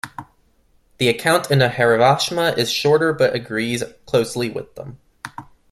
[0.97, 4.97] The account in the "Harivamsha" is shorter but agrees closely with them.